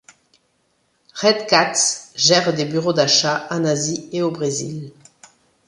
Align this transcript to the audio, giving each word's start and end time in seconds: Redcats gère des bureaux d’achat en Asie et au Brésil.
Redcats 1.13 2.09
gère 2.15 2.55
des 2.55 2.65
bureaux 2.65 2.91
d’achat 2.91 3.45
en 3.51 3.63
Asie 3.63 4.09
et 4.11 4.23
au 4.23 4.31
Brésil. 4.31 4.91